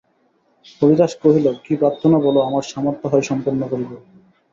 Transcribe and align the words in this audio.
হরিদাস 0.77 1.13
কহিল 1.21 1.45
কি 1.63 1.73
প্রার্থনা 1.81 2.17
বল 2.23 2.35
আমার 2.47 2.63
সামর্থ্য 2.71 3.05
হয় 3.11 3.25
সম্পন্ন 3.29 3.61
করিব। 3.71 3.91